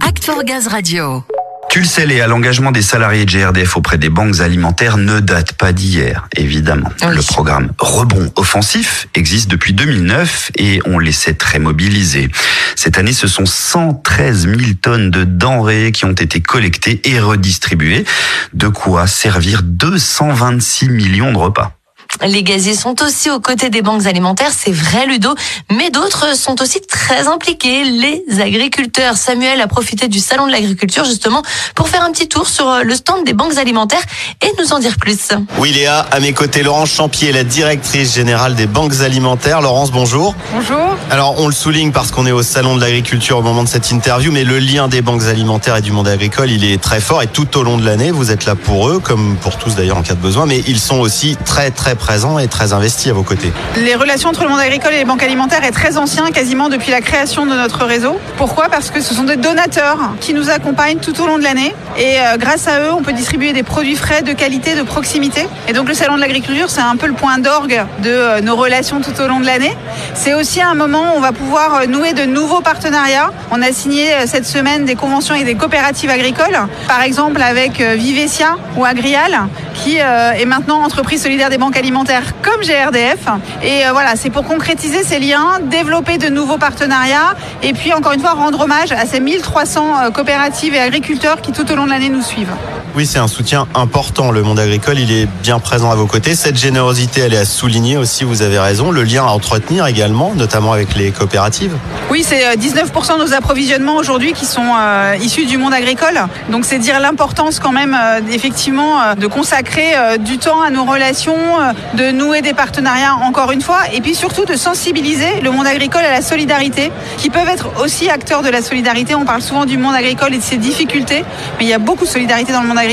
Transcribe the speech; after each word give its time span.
Act 0.00 0.24
for 0.24 0.42
Gaz 0.42 0.66
Radio. 0.66 1.22
Tu 1.70 1.78
le 1.78 1.84
sais, 1.84 2.04
Léa, 2.04 2.26
l'engagement 2.26 2.72
des 2.72 2.82
salariés 2.82 3.24
de 3.24 3.30
GRDF 3.30 3.76
auprès 3.76 3.96
des 3.96 4.08
banques 4.08 4.40
alimentaires 4.40 4.96
ne 4.96 5.20
date 5.20 5.52
pas 5.52 5.72
d'hier, 5.72 6.26
évidemment. 6.36 6.88
Oui. 7.02 7.14
Le 7.14 7.22
programme 7.22 7.70
Rebond 7.78 8.32
offensif 8.34 9.06
existe 9.14 9.48
depuis 9.48 9.72
2009 9.72 10.50
et 10.56 10.80
on 10.86 10.98
les 10.98 11.12
sait 11.12 11.34
très 11.34 11.60
mobilisés. 11.60 12.28
Cette 12.74 12.98
année, 12.98 13.12
ce 13.12 13.28
sont 13.28 13.46
113 13.46 14.48
000 14.48 14.58
tonnes 14.82 15.10
de 15.10 15.22
denrées 15.22 15.92
qui 15.92 16.06
ont 16.06 16.12
été 16.12 16.40
collectées 16.40 17.00
et 17.04 17.20
redistribuées, 17.20 18.04
de 18.52 18.66
quoi 18.66 19.06
servir 19.06 19.62
226 19.62 20.88
millions 20.88 21.32
de 21.32 21.38
repas. 21.38 21.75
Les 22.24 22.42
gaziers 22.42 22.74
sont 22.74 23.02
aussi 23.02 23.30
aux 23.30 23.40
côtés 23.40 23.68
des 23.68 23.82
banques 23.82 24.06
alimentaires, 24.06 24.50
c'est 24.56 24.72
vrai 24.72 25.06
Ludo, 25.06 25.34
mais 25.70 25.90
d'autres 25.90 26.36
sont 26.36 26.60
aussi 26.62 26.80
très 26.80 27.28
impliqués, 27.28 27.84
les 27.84 28.24
agriculteurs. 28.40 29.16
Samuel 29.16 29.60
a 29.60 29.66
profité 29.66 30.08
du 30.08 30.18
salon 30.18 30.46
de 30.46 30.52
l'agriculture 30.52 31.04
justement 31.04 31.42
pour 31.74 31.88
faire 31.88 32.02
un 32.02 32.12
petit 32.12 32.28
tour 32.28 32.48
sur 32.48 32.68
euh, 32.68 32.82
le 32.82 32.94
stand 32.94 33.24
des 33.24 33.34
banques 33.34 33.58
alimentaires 33.58 34.02
et 34.42 34.50
nous 34.58 34.72
en 34.72 34.78
dire 34.78 34.96
plus. 34.96 35.32
Oui 35.58 35.72
Léa, 35.72 36.00
à 36.10 36.20
mes 36.20 36.32
côtés 36.32 36.62
Laurence 36.62 36.90
Champier, 36.90 37.32
la 37.32 37.44
directrice 37.44 38.14
générale 38.14 38.54
des 38.54 38.66
banques 38.66 39.00
alimentaires. 39.00 39.60
Laurence, 39.60 39.90
bonjour. 39.90 40.34
Bonjour. 40.54 40.96
Alors 41.10 41.34
on 41.38 41.46
le 41.46 41.54
souligne 41.54 41.92
parce 41.92 42.10
qu'on 42.12 42.26
est 42.26 42.32
au 42.32 42.42
salon 42.42 42.76
de 42.76 42.80
l'agriculture 42.80 43.38
au 43.38 43.42
moment 43.42 43.62
de 43.62 43.68
cette 43.68 43.90
interview, 43.90 44.32
mais 44.32 44.44
le 44.44 44.58
lien 44.58 44.88
des 44.88 45.02
banques 45.02 45.24
alimentaires 45.24 45.76
et 45.76 45.82
du 45.82 45.92
monde 45.92 46.08
agricole, 46.08 46.50
il 46.50 46.64
est 46.64 46.80
très 46.80 47.00
fort 47.00 47.22
et 47.22 47.26
tout 47.26 47.58
au 47.58 47.62
long 47.62 47.76
de 47.76 47.84
l'année, 47.84 48.10
vous 48.10 48.30
êtes 48.30 48.46
là 48.46 48.54
pour 48.54 48.88
eux, 48.88 49.00
comme 49.00 49.36
pour 49.36 49.58
tous 49.58 49.74
d'ailleurs 49.74 49.98
en 49.98 50.02
cas 50.02 50.14
de 50.14 50.20
besoin, 50.20 50.46
mais 50.46 50.62
ils 50.66 50.80
sont 50.80 50.98
aussi 50.98 51.36
très 51.44 51.70
très 51.70 51.94
et 52.40 52.48
très 52.48 52.72
investis 52.72 53.10
à 53.10 53.12
vos 53.12 53.22
côtés. 53.22 53.52
Les 53.76 53.94
relations 53.94 54.28
entre 54.28 54.44
le 54.44 54.48
monde 54.48 54.60
agricole 54.60 54.94
et 54.94 54.98
les 54.98 55.04
banques 55.04 55.22
alimentaires 55.22 55.64
est 55.64 55.72
très 55.72 55.98
ancien, 55.98 56.30
quasiment 56.30 56.68
depuis 56.68 56.90
la 56.90 57.00
création 57.00 57.46
de 57.46 57.50
notre 57.50 57.84
réseau. 57.84 58.18
Pourquoi? 58.36 58.68
Parce 58.70 58.90
que 58.90 59.00
ce 59.00 59.12
sont 59.12 59.24
des 59.24 59.36
donateurs 59.36 59.98
qui 60.20 60.32
nous 60.32 60.48
accompagnent 60.48 60.98
tout 60.98 61.20
au 61.20 61.26
long 61.26 61.36
de 61.36 61.42
l'année 61.42 61.74
et 61.98 62.20
euh, 62.20 62.36
grâce 62.38 62.68
à 62.68 62.80
eux, 62.80 62.92
on 62.92 63.02
peut 63.02 63.12
distribuer 63.12 63.52
des 63.52 63.62
produits 63.62 63.96
frais 63.96 64.22
de 64.22 64.32
qualité, 64.32 64.74
de 64.74 64.82
proximité. 64.82 65.46
Et 65.68 65.72
donc 65.72 65.88
le 65.88 65.94
salon 65.94 66.14
de 66.14 66.20
l'agriculture, 66.20 66.70
c'est 66.70 66.80
un 66.80 66.96
peu 66.96 67.06
le 67.06 67.12
point 67.12 67.38
d'orgue 67.38 67.84
de 68.02 68.10
euh, 68.10 68.40
nos 68.40 68.56
relations 68.56 69.00
tout 69.00 69.20
au 69.20 69.26
long 69.26 69.40
de 69.40 69.46
l'année. 69.46 69.76
C'est 70.14 70.34
aussi 70.34 70.62
un 70.62 70.74
moment 70.74 71.12
où 71.12 71.16
on 71.16 71.20
va 71.20 71.32
pouvoir 71.32 71.74
euh, 71.74 71.86
nouer 71.86 72.12
de 72.12 72.24
nouveaux 72.24 72.60
partenariats. 72.60 73.30
On 73.50 73.60
a 73.62 73.72
signé 73.72 74.10
cette 74.26 74.46
semaine 74.46 74.84
des 74.84 74.94
conventions 74.94 75.34
avec 75.34 75.46
des 75.46 75.56
coopératives 75.56 76.10
agricoles, 76.10 76.58
par 76.86 77.02
exemple 77.02 77.42
avec 77.42 77.80
Vivesia 77.80 78.56
ou 78.76 78.84
Agrial, 78.84 79.48
qui 79.76 80.00
euh, 80.00 80.32
est 80.32 80.44
maintenant 80.44 80.82
entreprise 80.82 81.22
solidaire 81.22 81.50
des 81.50 81.58
banques 81.58 81.76
alimentaires 81.76 82.34
comme 82.42 82.60
GRDF. 82.62 83.26
Et 83.62 83.86
euh, 83.86 83.92
voilà, 83.92 84.16
c'est 84.16 84.30
pour 84.30 84.44
concrétiser 84.44 85.02
ces 85.04 85.18
liens, 85.18 85.60
développer 85.62 86.18
de 86.18 86.28
nouveaux 86.28 86.58
partenariats 86.58 87.34
et 87.62 87.72
puis 87.72 87.92
encore 87.92 88.12
une 88.12 88.20
fois 88.20 88.32
rendre 88.32 88.60
hommage 88.60 88.92
à 88.92 89.06
ces 89.06 89.20
1300 89.20 90.04
euh, 90.06 90.10
coopératives 90.10 90.74
et 90.74 90.78
agriculteurs 90.78 91.40
qui 91.40 91.52
tout 91.52 91.70
au 91.70 91.76
long 91.76 91.84
de 91.84 91.90
l'année 91.90 92.08
nous 92.08 92.22
suivent. 92.22 92.54
Oui, 92.96 93.04
c'est 93.04 93.18
un 93.18 93.28
soutien 93.28 93.68
important. 93.74 94.30
Le 94.30 94.42
monde 94.42 94.58
agricole, 94.58 94.98
il 94.98 95.12
est 95.12 95.28
bien 95.42 95.58
présent 95.58 95.90
à 95.90 95.94
vos 95.94 96.06
côtés. 96.06 96.34
Cette 96.34 96.56
générosité, 96.56 97.20
elle 97.20 97.34
est 97.34 97.38
à 97.38 97.44
souligner 97.44 97.98
aussi, 97.98 98.24
vous 98.24 98.40
avez 98.40 98.58
raison. 98.58 98.90
Le 98.90 99.02
lien 99.02 99.22
à 99.26 99.28
entretenir 99.28 99.86
également, 99.86 100.32
notamment 100.34 100.72
avec 100.72 100.94
les 100.94 101.10
coopératives. 101.10 101.76
Oui, 102.10 102.24
c'est 102.26 102.46
euh, 102.46 102.54
19% 102.54 103.18
de 103.18 103.24
nos 103.24 103.34
approvisionnements 103.34 103.96
aujourd'hui 103.96 104.32
qui 104.32 104.46
sont 104.46 104.72
euh, 104.80 105.14
issus 105.20 105.44
du 105.44 105.58
monde 105.58 105.74
agricole. 105.74 106.18
Donc 106.48 106.64
c'est 106.64 106.78
dire 106.78 106.98
l'importance 106.98 107.60
quand 107.60 107.70
même 107.70 107.94
euh, 107.94 108.20
effectivement 108.32 109.02
euh, 109.02 109.14
de 109.14 109.26
consacrer 109.26 109.94
euh, 109.94 110.16
du 110.16 110.38
temps 110.38 110.62
à 110.62 110.70
nos 110.70 110.86
relations, 110.86 111.36
euh, 111.36 111.72
de 111.98 112.12
nouer 112.12 112.40
des 112.40 112.54
partenariats 112.54 113.16
encore 113.16 113.52
une 113.52 113.60
fois, 113.60 113.80
et 113.92 114.00
puis 114.00 114.14
surtout 114.14 114.46
de 114.46 114.56
sensibiliser 114.56 115.42
le 115.42 115.50
monde 115.50 115.66
agricole 115.66 116.04
à 116.06 116.12
la 116.12 116.22
solidarité, 116.22 116.90
qui 117.18 117.28
peuvent 117.28 117.48
être 117.48 117.68
aussi 117.82 118.08
acteurs 118.08 118.40
de 118.40 118.48
la 118.48 118.62
solidarité. 118.62 119.14
On 119.14 119.26
parle 119.26 119.42
souvent 119.42 119.66
du 119.66 119.76
monde 119.76 119.94
agricole 119.94 120.32
et 120.32 120.38
de 120.38 120.42
ses 120.42 120.56
difficultés, 120.56 121.26
mais 121.58 121.66
il 121.66 121.68
y 121.68 121.74
a 121.74 121.78
beaucoup 121.78 122.06
de 122.06 122.10
solidarité 122.10 122.54
dans 122.54 122.62
le 122.62 122.68
monde 122.68 122.78
agricole. 122.78 122.85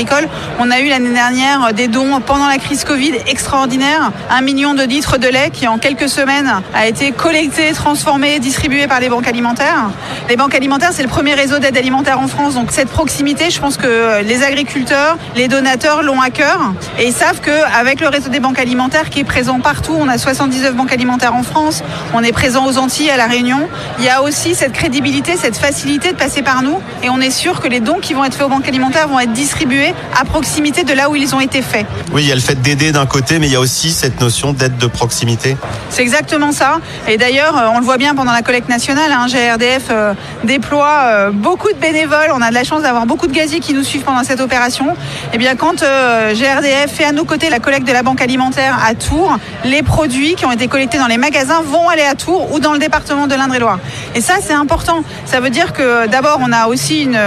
On 0.58 0.72
a 0.72 0.80
eu 0.80 0.88
l'année 0.88 1.12
dernière 1.12 1.66
euh, 1.66 1.72
des 1.72 1.86
dons 1.86 2.20
pendant 2.20 2.48
la 2.48 2.58
crise 2.58 2.82
Covid 2.82 3.12
extraordinaires, 3.28 4.10
un 4.28 4.40
million 4.40 4.74
de 4.74 4.82
litres 4.82 5.18
de 5.18 5.28
lait 5.28 5.50
qui 5.52 5.68
en 5.68 5.78
quelques 5.78 6.08
semaines 6.08 6.50
a 6.74 6.88
été 6.88 7.12
collecté, 7.12 7.72
transformé, 7.72 8.40
distribué 8.40 8.88
par 8.88 8.98
les 8.98 9.08
banques 9.08 9.28
alimentaires. 9.28 9.90
Les 10.28 10.36
banques 10.36 10.54
alimentaires, 10.56 10.90
c'est 10.92 11.04
le 11.04 11.08
premier 11.08 11.34
réseau 11.34 11.60
d'aide 11.60 11.76
alimentaire 11.76 12.18
en 12.18 12.26
France, 12.26 12.54
donc 12.54 12.72
cette 12.72 12.88
proximité, 12.88 13.50
je 13.50 13.60
pense 13.60 13.76
que 13.76 14.22
les 14.22 14.42
agriculteurs, 14.42 15.16
les 15.36 15.46
donateurs 15.46 16.02
l'ont 16.02 16.20
à 16.20 16.30
cœur. 16.30 16.72
Et 16.98 17.06
ils 17.06 17.12
savent 17.12 17.40
qu'avec 17.40 18.00
le 18.00 18.08
réseau 18.08 18.30
des 18.30 18.40
banques 18.40 18.58
alimentaires 18.58 19.10
qui 19.10 19.20
est 19.20 19.24
présent 19.24 19.60
partout, 19.60 19.94
on 19.96 20.08
a 20.08 20.18
79 20.18 20.74
banques 20.74 20.92
alimentaires 20.92 21.36
en 21.36 21.44
France, 21.44 21.84
on 22.14 22.22
est 22.24 22.32
présent 22.32 22.66
aux 22.66 22.78
Antilles, 22.78 23.10
à 23.10 23.16
La 23.16 23.26
Réunion, 23.26 23.68
il 23.98 24.04
y 24.04 24.08
a 24.08 24.22
aussi 24.22 24.56
cette 24.56 24.72
crédibilité, 24.72 25.36
cette 25.36 25.56
facilité 25.56 26.10
de 26.10 26.16
passer 26.16 26.42
par 26.42 26.62
nous. 26.62 26.80
Et 27.04 27.10
on 27.10 27.20
est 27.20 27.30
sûr 27.30 27.60
que 27.60 27.68
les 27.68 27.80
dons 27.80 28.00
qui 28.00 28.14
vont 28.14 28.24
être 28.24 28.34
faits 28.34 28.46
aux 28.46 28.50
banques 28.50 28.68
alimentaires 28.68 29.06
vont 29.06 29.20
être 29.20 29.32
distribués 29.32 29.83
à 30.18 30.24
proximité 30.24 30.84
de 30.84 30.92
là 30.92 31.10
où 31.10 31.16
ils 31.16 31.34
ont 31.34 31.40
été 31.40 31.60
faits. 31.60 31.86
Oui, 32.12 32.22
il 32.22 32.28
y 32.28 32.32
a 32.32 32.34
le 32.34 32.40
fait 32.40 32.60
d'aider 32.60 32.92
d'un 32.92 33.06
côté, 33.06 33.38
mais 33.38 33.46
il 33.46 33.52
y 33.52 33.56
a 33.56 33.60
aussi 33.60 33.90
cette 33.90 34.20
notion 34.20 34.52
d'aide 34.52 34.78
de 34.78 34.86
proximité. 34.86 35.56
C'est 35.90 36.02
exactement 36.02 36.52
ça. 36.52 36.78
Et 37.08 37.18
d'ailleurs, 37.18 37.56
euh, 37.56 37.68
on 37.74 37.78
le 37.78 37.84
voit 37.84 37.98
bien 37.98 38.14
pendant 38.14 38.32
la 38.32 38.42
collecte 38.42 38.68
nationale, 38.68 39.12
hein, 39.12 39.26
GRDF 39.26 39.88
euh, 39.90 40.14
déploie 40.44 41.00
euh, 41.04 41.30
beaucoup 41.30 41.72
de 41.72 41.78
bénévoles. 41.78 42.30
On 42.32 42.42
a 42.42 42.50
de 42.50 42.54
la 42.54 42.64
chance 42.64 42.82
d'avoir 42.82 43.06
beaucoup 43.06 43.26
de 43.26 43.32
gaziers 43.32 43.60
qui 43.60 43.74
nous 43.74 43.82
suivent 43.82 44.02
pendant 44.02 44.22
cette 44.22 44.40
opération. 44.40 44.96
Et 45.32 45.38
bien, 45.38 45.56
quand 45.56 45.82
euh, 45.82 46.34
GRDF 46.34 46.90
fait 46.90 47.04
à 47.04 47.12
nos 47.12 47.24
côtés 47.24 47.50
la 47.50 47.58
collecte 47.58 47.86
de 47.86 47.92
la 47.92 48.02
banque 48.02 48.20
alimentaire 48.20 48.78
à 48.84 48.94
Tours, 48.94 49.36
les 49.64 49.82
produits 49.82 50.34
qui 50.34 50.44
ont 50.46 50.52
été 50.52 50.68
collectés 50.68 50.98
dans 50.98 51.06
les 51.06 51.18
magasins 51.18 51.62
vont 51.62 51.88
aller 51.88 52.02
à 52.02 52.14
Tours 52.14 52.52
ou 52.52 52.60
dans 52.60 52.72
le 52.72 52.78
département 52.78 53.26
de 53.26 53.34
l'Indre-et-Loire. 53.34 53.78
Et 54.14 54.20
ça, 54.20 54.34
c'est 54.40 54.52
important. 54.52 55.02
Ça 55.24 55.40
veut 55.40 55.50
dire 55.50 55.72
que 55.72 56.06
d'abord, 56.06 56.38
on 56.42 56.52
a 56.52 56.66
aussi 56.66 57.02
une 57.02 57.18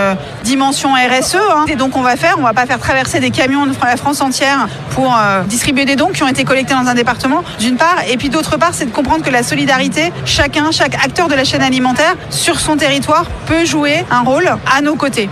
dimension 0.47 0.93
RSE. 0.93 1.35
hein. 1.35 1.65
et 1.67 1.75
donc, 1.75 1.97
on 1.97 2.01
va 2.01 2.15
faire, 2.15 2.35
on 2.39 2.41
va 2.41 2.53
pas 2.53 2.65
faire 2.65 2.79
traverser 2.79 3.19
des 3.19 3.31
camions 3.31 3.65
de 3.65 3.73
la 3.83 3.97
France 3.97 4.21
entière 4.21 4.67
pour 4.91 5.13
euh, 5.13 5.43
distribuer 5.43 5.83
des 5.83 5.97
dons 5.97 6.07
qui 6.13 6.23
ont 6.23 6.27
été 6.27 6.45
collectés 6.45 6.73
dans 6.73 6.87
un 6.87 6.93
département, 6.93 7.43
d'une 7.59 7.75
part. 7.75 7.97
Et 8.09 8.15
puis, 8.15 8.29
d'autre 8.29 8.55
part, 8.55 8.73
c'est 8.73 8.85
de 8.85 8.91
comprendre 8.91 9.25
que 9.25 9.29
la 9.29 9.43
solidarité, 9.43 10.13
chacun, 10.25 10.71
chaque 10.71 10.95
acteur 10.95 11.27
de 11.27 11.35
la 11.35 11.43
chaîne 11.43 11.61
alimentaire 11.61 12.15
sur 12.29 12.61
son 12.61 12.77
territoire 12.77 13.25
peut 13.45 13.65
jouer 13.65 14.05
un 14.09 14.21
rôle 14.21 14.49
à 14.73 14.81
nos 14.81 14.95
côtés. 14.95 15.29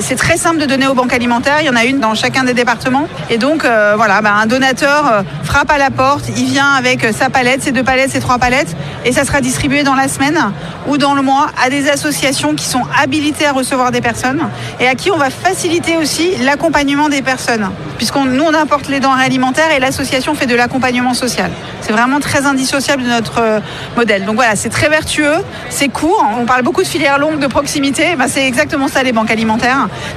C'est 0.00 0.16
très 0.16 0.36
simple 0.36 0.58
de 0.58 0.66
donner 0.66 0.86
aux 0.86 0.94
banques 0.94 1.12
alimentaires. 1.12 1.58
Il 1.60 1.66
y 1.66 1.70
en 1.70 1.76
a 1.76 1.84
une 1.84 1.98
dans 1.98 2.14
chacun 2.14 2.44
des 2.44 2.54
départements. 2.54 3.08
Et 3.30 3.38
donc, 3.38 3.64
euh, 3.64 3.94
voilà, 3.96 4.20
bah, 4.20 4.34
un 4.34 4.46
donateur 4.46 5.06
euh, 5.06 5.22
frappe 5.42 5.70
à 5.70 5.78
la 5.78 5.90
porte. 5.90 6.26
Il 6.36 6.44
vient 6.44 6.72
avec 6.72 7.04
euh, 7.04 7.12
sa 7.12 7.30
palette, 7.30 7.62
ses 7.62 7.72
deux 7.72 7.82
palettes, 7.82 8.10
ses 8.10 8.20
trois 8.20 8.38
palettes. 8.38 8.76
Et 9.04 9.12
ça 9.12 9.24
sera 9.24 9.40
distribué 9.40 9.82
dans 9.82 9.94
la 9.94 10.08
semaine 10.08 10.38
ou 10.86 10.96
dans 10.96 11.14
le 11.14 11.22
mois 11.22 11.48
à 11.62 11.70
des 11.70 11.88
associations 11.90 12.54
qui 12.54 12.64
sont 12.64 12.82
habilitées 13.02 13.46
à 13.46 13.52
recevoir 13.52 13.90
des 13.90 14.00
personnes 14.00 14.42
et 14.80 14.86
à 14.86 14.94
qui 14.94 15.10
on 15.10 15.16
va 15.16 15.30
faciliter 15.30 15.96
aussi 15.96 16.36
l'accompagnement 16.42 17.08
des 17.08 17.22
personnes. 17.22 17.68
Puisqu'on 17.96 18.24
nous, 18.24 18.44
on 18.44 18.54
apporte 18.54 18.88
les 18.88 19.00
denrées 19.00 19.24
alimentaires 19.24 19.72
et 19.76 19.80
l'association 19.80 20.34
fait 20.34 20.46
de 20.46 20.54
l'accompagnement 20.54 21.14
social. 21.14 21.50
C'est 21.80 21.92
vraiment 21.92 22.20
très 22.20 22.46
indissociable 22.46 23.02
de 23.02 23.08
notre 23.08 23.60
modèle. 23.96 24.24
Donc 24.24 24.36
voilà, 24.36 24.56
c'est 24.56 24.70
très 24.70 24.88
vertueux, 24.88 25.36
c'est 25.68 25.88
court. 25.88 26.24
On 26.38 26.46
parle 26.46 26.62
beaucoup 26.62 26.82
de 26.82 26.88
filières 26.88 27.18
longues, 27.18 27.38
de 27.38 27.46
proximité. 27.46 28.16
Ben, 28.16 28.26
c'est 28.26 28.46
exactement 28.46 28.88
ça 28.88 29.02
les 29.02 29.12
banques 29.12 29.30
alimentaires. 29.30 29.63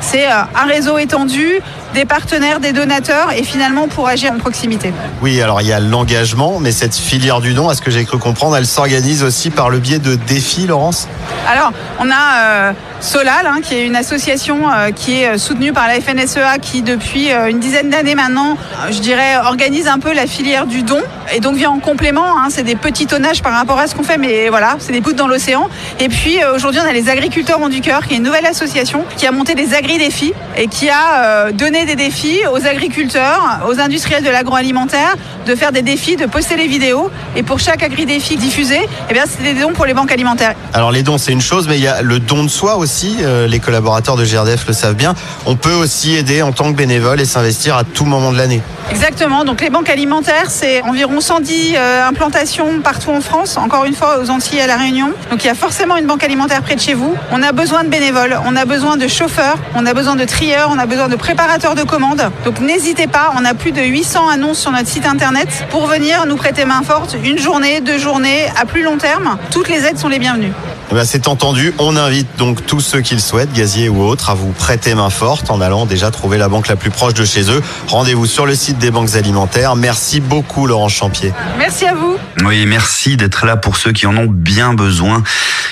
C'est 0.01 0.27
euh, 0.27 0.41
un 0.55 0.65
réseau 0.67 0.97
étendu, 0.97 1.61
des 1.93 2.05
partenaires, 2.05 2.59
des 2.59 2.73
donateurs 2.73 3.31
et 3.31 3.43
finalement 3.43 3.87
pour 3.87 4.07
agir 4.07 4.31
en 4.31 4.37
proximité. 4.37 4.93
Oui, 5.21 5.41
alors 5.41 5.61
il 5.61 5.67
y 5.67 5.73
a 5.73 5.79
l'engagement, 5.79 6.59
mais 6.59 6.71
cette 6.71 6.95
filière 6.95 7.41
du 7.41 7.53
don, 7.53 7.69
à 7.69 7.75
ce 7.75 7.81
que 7.81 7.91
j'ai 7.91 8.05
cru 8.05 8.17
comprendre, 8.17 8.57
elle 8.57 8.67
s'organise 8.67 9.23
aussi 9.23 9.49
par 9.49 9.69
le 9.69 9.79
biais 9.79 9.99
de 9.99 10.15
défis, 10.15 10.67
Laurence? 10.67 11.07
Alors, 11.47 11.71
on 11.99 12.09
a 12.09 12.39
euh, 12.39 12.71
Solal, 12.99 13.45
hein, 13.45 13.59
qui 13.61 13.75
est 13.75 13.85
une 13.85 13.95
association 13.95 14.71
euh, 14.71 14.89
qui 14.91 15.21
est 15.21 15.27
euh, 15.27 15.37
soutenue 15.37 15.71
par 15.71 15.87
la 15.87 16.01
FNSEA, 16.01 16.57
qui 16.59 16.81
depuis 16.81 17.31
euh, 17.31 17.47
une 17.47 17.59
dizaine 17.59 17.91
d'années 17.91 18.15
maintenant, 18.15 18.57
je 18.89 18.99
dirais, 18.99 19.37
organise 19.45 19.87
un 19.87 19.99
peu 19.99 20.13
la 20.13 20.25
filière 20.25 20.65
du 20.65 20.81
don, 20.81 21.01
et 21.33 21.39
donc 21.39 21.57
vient 21.57 21.69
en 21.69 21.79
complément. 21.79 22.37
hein, 22.37 22.47
c'est 22.49 22.63
des 22.63 22.75
petits 22.75 23.05
tonnages 23.05 23.43
par 23.43 23.53
rapport 23.53 23.77
à 23.77 23.85
ce 23.85 23.93
qu'on 23.93 24.03
fait, 24.03 24.17
mais 24.17 24.49
voilà, 24.49 24.77
c'est 24.79 24.93
des 24.93 25.01
gouttes 25.01 25.15
dans 25.15 25.27
l'océan. 25.27 25.69
Et 25.99 26.09
puis 26.09 26.39
aujourd'hui, 26.55 26.81
on 26.83 26.89
a 26.89 26.93
les 26.93 27.09
agriculteurs 27.09 27.61
ont 27.61 27.69
du 27.69 27.81
cœur, 27.81 28.05
qui 28.07 28.15
est 28.15 28.17
une 28.17 28.23
nouvelle 28.23 28.45
association 28.47 29.05
qui 29.15 29.27
a 29.27 29.31
monté 29.31 29.53
des 29.53 29.75
agri-défis 29.75 30.33
et 30.57 30.67
qui 30.67 30.89
a 30.89 31.51
donné 31.51 31.85
des 31.85 31.95
défis 31.95 32.39
aux 32.51 32.65
agriculteurs, 32.65 33.59
aux 33.67 33.79
industriels 33.79 34.23
de 34.23 34.29
l'agroalimentaire, 34.29 35.15
de 35.45 35.55
faire 35.55 35.71
des 35.71 35.81
défis, 35.81 36.15
de 36.15 36.25
poster 36.25 36.55
les 36.55 36.67
vidéos. 36.67 37.11
Et 37.35 37.43
pour 37.43 37.59
chaque 37.59 37.83
agri-défi 37.83 38.37
diffusé, 38.37 38.79
eh 39.09 39.13
c'est 39.25 39.43
des 39.43 39.59
dons 39.61 39.73
pour 39.73 39.85
les 39.85 39.93
banques 39.93 40.11
alimentaires. 40.11 40.55
Alors 40.73 40.91
les 40.91 41.03
dons, 41.03 41.17
c'est 41.17 41.31
une 41.31 41.41
chose, 41.41 41.67
mais 41.67 41.77
il 41.77 41.83
y 41.83 41.87
a 41.87 42.01
le 42.01 42.19
don 42.19 42.43
de 42.43 42.49
soi 42.49 42.77
aussi. 42.77 42.86
Euh, 43.21 43.47
les 43.47 43.59
collaborateurs 43.59 44.15
de 44.15 44.25
GRDF 44.25 44.67
le 44.67 44.73
savent 44.73 44.95
bien. 44.95 45.13
On 45.45 45.55
peut 45.55 45.73
aussi 45.73 46.15
aider 46.15 46.41
en 46.41 46.51
tant 46.51 46.71
que 46.71 46.77
bénévole 46.77 47.19
et 47.19 47.25
s'investir 47.25 47.75
à 47.75 47.83
tout 47.83 48.05
moment 48.05 48.31
de 48.31 48.37
l'année. 48.37 48.61
Exactement. 48.89 49.43
Donc 49.43 49.61
les 49.61 49.69
banques 49.69 49.89
alimentaires, 49.89 50.49
c'est 50.49 50.81
environ 50.81 51.19
110 51.19 51.75
euh, 51.75 52.07
implantations 52.07 52.81
partout 52.81 53.11
en 53.11 53.21
France, 53.21 53.57
encore 53.57 53.85
une 53.85 53.93
fois 53.93 54.19
aux 54.19 54.29
Antilles 54.29 54.59
et 54.59 54.61
à 54.61 54.67
La 54.67 54.77
Réunion. 54.77 55.11
Donc 55.29 55.43
il 55.43 55.47
y 55.47 55.49
a 55.49 55.55
forcément 55.55 55.97
une 55.97 56.05
banque 56.05 56.23
alimentaire 56.23 56.61
près 56.61 56.75
de 56.75 56.79
chez 56.79 56.93
vous. 56.93 57.15
On 57.31 57.43
a 57.43 57.51
besoin 57.51 57.83
de 57.83 57.89
bénévoles, 57.89 58.39
on 58.45 58.55
a 58.55 58.65
besoin 58.65 58.97
de 58.97 59.07
chauffeurs, 59.07 59.57
on 59.75 59.85
a 59.85 59.93
besoin 59.93 60.15
de 60.15 60.25
trieurs, 60.25 60.69
on 60.73 60.79
a 60.79 60.85
besoin 60.85 61.09
de 61.09 61.15
préparateurs 61.15 61.75
de 61.75 61.83
commandes. 61.83 62.31
Donc 62.45 62.59
n'hésitez 62.59 63.07
pas, 63.07 63.33
on 63.37 63.43
a 63.43 63.53
plus 63.53 63.71
de 63.71 63.81
800 63.81 64.29
annonces 64.29 64.59
sur 64.59 64.71
notre 64.71 64.87
site 64.87 65.05
internet 65.05 65.49
pour 65.69 65.87
venir 65.87 66.25
nous 66.25 66.37
prêter 66.37 66.65
main 66.65 66.81
forte 66.83 67.17
une 67.23 67.37
journée, 67.37 67.81
deux 67.81 67.97
journées, 67.97 68.47
à 68.59 68.65
plus 68.65 68.83
long 68.83 68.97
terme. 68.97 69.37
Toutes 69.51 69.69
les 69.69 69.85
aides 69.85 69.97
sont 69.97 70.09
les 70.09 70.19
bienvenues. 70.19 70.53
Eh 70.89 70.93
ben, 70.93 71.03
c'est 71.03 71.27
entendu. 71.27 71.73
On 71.79 71.97
invite 71.97 72.27
donc 72.37 72.65
tous 72.65 72.79
ceux 72.79 73.01
qui 73.01 73.13
le 73.13 73.19
souhaitent, 73.19 73.51
gaziers 73.51 73.89
ou 73.89 74.01
autres, 74.03 74.29
à 74.29 74.35
vous 74.35 74.51
prêter 74.51 74.95
main 74.95 75.09
forte 75.09 75.51
en 75.51 75.59
allant 75.59 75.85
déjà 75.85 76.11
trouver 76.11 76.37
la 76.37 76.47
banque 76.47 76.69
la 76.69 76.77
plus 76.77 76.91
proche 76.91 77.13
de 77.13 77.25
chez 77.25 77.51
eux. 77.51 77.61
Rendez-vous 77.87 78.25
sur 78.25 78.45
le 78.45 78.55
site 78.55 78.77
des 78.77 78.89
banques 78.89 79.15
alimentaires. 79.15 79.75
Merci 79.75 80.21
beaucoup, 80.21 80.65
Laurent 80.65 80.87
Champier. 80.87 81.33
Merci 81.57 81.85
à 81.85 81.93
vous. 81.93 82.15
Oui, 82.45 82.65
merci 82.65 83.17
d'être 83.17 83.45
là 83.45 83.57
pour 83.57 83.75
ceux 83.75 83.91
qui 83.91 84.07
en 84.07 84.15
ont 84.15 84.27
bien 84.29 84.73
besoin, 84.73 85.23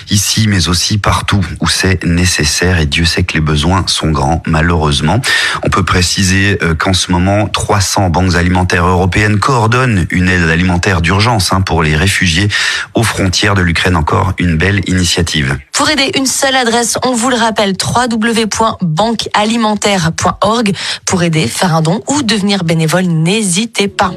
ici, 0.09 0.47
mais 0.47 0.67
aussi 0.67 0.97
partout 0.97 1.41
où 1.59 1.67
c'est 1.67 2.03
nécessaire. 2.03 2.79
Et 2.79 2.85
Dieu 2.85 3.05
sait 3.05 3.23
que 3.23 3.33
les 3.33 3.41
besoins 3.41 3.83
sont 3.87 4.11
grands, 4.11 4.43
malheureusement. 4.45 5.21
On 5.63 5.69
peut 5.69 5.83
préciser 5.83 6.57
euh, 6.61 6.75
qu'en 6.75 6.93
ce 6.93 7.11
moment, 7.11 7.47
300 7.47 8.09
banques 8.09 8.35
alimentaires 8.35 8.85
européennes 8.85 9.39
coordonnent 9.39 10.05
une 10.09 10.27
aide 10.29 10.49
alimentaire 10.49 11.01
d'urgence 11.01 11.53
hein, 11.53 11.61
pour 11.61 11.83
les 11.83 11.95
réfugiés 11.95 12.49
aux 12.93 13.03
frontières 13.03 13.55
de 13.55 13.61
l'Ukraine. 13.61 13.95
Encore 13.95 14.33
une 14.39 14.57
belle 14.57 14.81
initiative. 14.87 15.57
Pour 15.71 15.89
aider, 15.89 16.11
une 16.15 16.25
seule 16.25 16.55
adresse, 16.55 16.97
on 17.03 17.13
vous 17.13 17.29
le 17.29 17.35
rappelle, 17.35 17.73
www.banquealimentaire.org. 17.73 20.73
Pour 21.05 21.21
aider, 21.23 21.47
faire 21.47 21.75
un 21.75 21.81
don 21.81 22.01
ou 22.07 22.23
devenir 22.23 22.63
bénévole, 22.63 23.05
n'hésitez 23.05 23.87
pas. 23.87 24.13